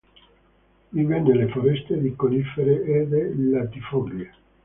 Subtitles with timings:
[0.93, 4.33] Vive nelle foreste di conifere e di latifoglie.